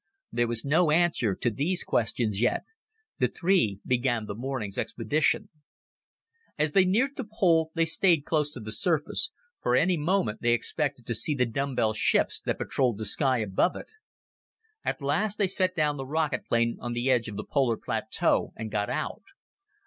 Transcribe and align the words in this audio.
There 0.31 0.47
was 0.47 0.65
no 0.65 0.89
answer 0.89 1.35
to 1.35 1.51
these 1.51 1.83
questions 1.83 2.41
yet. 2.41 2.63
The 3.19 3.27
three 3.27 3.81
began 3.85 4.25
the 4.25 4.33
morning's 4.33 4.79
expedition. 4.79 5.49
As 6.57 6.71
they 6.71 6.85
neared 6.85 7.17
the 7.17 7.23
pole, 7.23 7.69
they 7.75 7.85
stayed 7.85 8.25
close 8.25 8.49
to 8.53 8.59
the 8.59 8.71
surface, 8.71 9.29
for, 9.61 9.75
any 9.75 9.97
moment, 9.97 10.41
they 10.41 10.53
expected 10.53 11.05
to 11.05 11.13
see 11.13 11.35
the 11.35 11.45
dumbbell 11.45 11.93
ships 11.93 12.41
that 12.47 12.57
patrolled 12.57 12.97
the 12.97 13.05
sky 13.05 13.41
above 13.41 13.75
it. 13.75 13.89
At 14.83 15.03
last 15.03 15.37
they 15.37 15.45
set 15.47 15.75
down 15.75 15.97
the 15.97 16.07
rocket 16.07 16.47
plane 16.47 16.77
on 16.79 16.93
the 16.93 17.11
edge 17.11 17.27
of 17.27 17.35
the 17.35 17.43
polar 17.47 17.77
plateau 17.77 18.53
and 18.55 18.71
got 18.71 18.89
out. 18.89 19.21